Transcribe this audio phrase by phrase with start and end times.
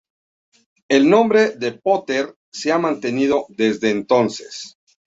[0.89, 1.53] El nombre
[1.83, 4.75] "Potter" se ha mantenido desde entonces.